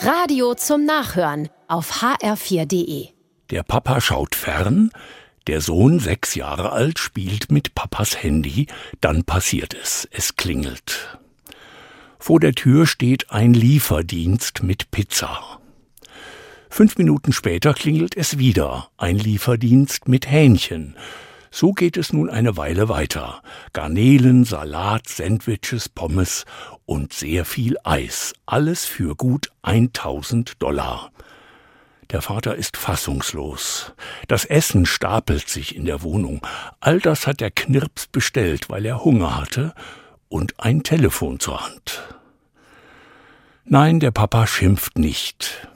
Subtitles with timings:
[0.00, 3.08] Radio zum Nachhören auf hr4.de.
[3.50, 4.92] Der Papa schaut fern,
[5.48, 8.68] der Sohn, sechs Jahre alt, spielt mit Papas Handy,
[9.00, 11.18] dann passiert es, es klingelt.
[12.20, 15.58] Vor der Tür steht ein Lieferdienst mit Pizza.
[16.70, 20.94] Fünf Minuten später klingelt es wieder, ein Lieferdienst mit Hähnchen.
[21.50, 23.42] So geht es nun eine Weile weiter.
[23.72, 26.44] Garnelen, Salat, Sandwiches, Pommes
[26.88, 28.32] und sehr viel Eis.
[28.46, 31.12] Alles für gut 1000 Dollar.
[32.10, 33.92] Der Vater ist fassungslos.
[34.26, 36.40] Das Essen stapelt sich in der Wohnung.
[36.80, 39.74] All das hat der Knirps bestellt, weil er Hunger hatte
[40.30, 42.02] und ein Telefon zur Hand.
[43.66, 45.68] Nein, der Papa schimpft nicht.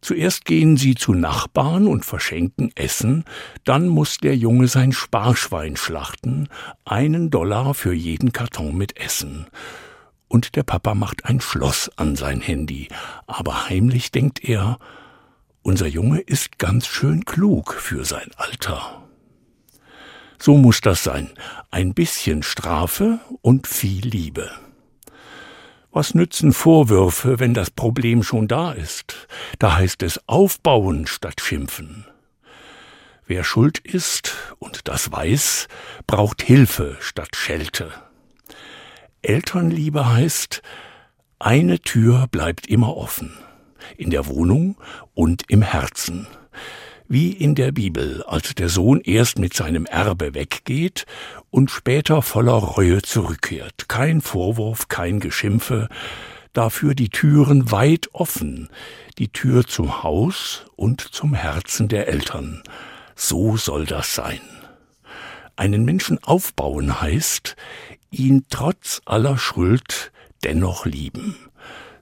[0.00, 3.24] Zuerst gehen sie zu Nachbarn und verschenken Essen,
[3.64, 6.48] dann muss der Junge sein Sparschwein schlachten,
[6.86, 9.48] einen Dollar für jeden Karton mit Essen.
[10.28, 12.88] Und der Papa macht ein Schloss an sein Handy,
[13.26, 14.78] aber heimlich denkt er,
[15.62, 19.02] unser Junge ist ganz schön klug für sein Alter.
[20.38, 21.30] So muss das sein,
[21.70, 24.50] ein bisschen Strafe und viel Liebe.
[25.90, 29.28] Was nützen Vorwürfe, wenn das Problem schon da ist?
[29.58, 32.06] Da heißt es aufbauen statt schimpfen.
[33.26, 35.68] Wer schuld ist und das weiß,
[36.06, 37.92] braucht Hilfe statt Schelte.
[39.22, 40.62] Elternliebe heißt,
[41.38, 43.32] eine Tür bleibt immer offen,
[43.96, 44.76] in der Wohnung
[45.14, 46.26] und im Herzen
[47.08, 51.06] wie in der Bibel, als der Sohn erst mit seinem Erbe weggeht
[51.50, 53.88] und später voller Reue zurückkehrt.
[53.88, 55.88] Kein Vorwurf, kein Geschimpfe,
[56.52, 58.68] dafür die Türen weit offen,
[59.16, 62.62] die Tür zum Haus und zum Herzen der Eltern.
[63.16, 64.40] So soll das sein.
[65.56, 67.56] Einen Menschen aufbauen heißt,
[68.10, 70.12] ihn trotz aller Schuld
[70.44, 71.36] dennoch lieben.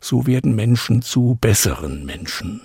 [0.00, 2.60] So werden Menschen zu besseren Menschen.